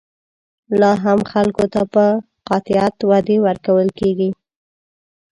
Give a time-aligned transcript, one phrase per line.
[0.79, 2.05] لا هم خلکو ته په
[2.47, 4.29] قاطعیت وعدې ورکول کېږي.